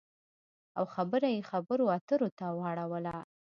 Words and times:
او 0.77 0.85
خبره 0.95 1.27
یې 1.35 1.47
خبرو 1.51 1.85
اترو 1.97 2.29
ته 2.37 2.45
واړوله 2.59 3.15